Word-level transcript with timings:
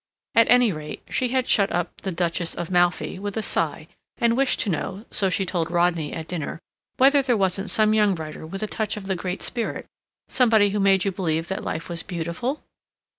At 0.33 0.49
any 0.49 0.71
rate, 0.71 1.03
she 1.11 1.27
had 1.27 1.47
shut 1.47 1.71
up 1.71 2.01
"The 2.01 2.11
Duchess 2.11 2.55
of 2.55 2.71
Malfi" 2.71 3.19
with 3.19 3.37
a 3.37 3.43
sigh, 3.43 3.87
and 4.17 4.35
wished 4.35 4.59
to 4.61 4.69
know, 4.71 5.05
so 5.11 5.29
she 5.29 5.45
told 5.45 5.69
Rodney 5.69 6.11
at 6.11 6.27
dinner, 6.27 6.57
whether 6.97 7.21
there 7.21 7.37
wasn't 7.37 7.69
some 7.69 7.93
young 7.93 8.15
writer 8.15 8.43
with 8.47 8.63
a 8.63 8.65
touch 8.67 8.97
of 8.97 9.05
the 9.05 9.15
great 9.15 9.43
spirit—somebody 9.43 10.71
who 10.71 10.79
made 10.79 11.05
you 11.05 11.11
believe 11.11 11.49
that 11.49 11.63
life 11.63 11.87
was 11.87 12.01
_beautiful? 12.01 12.61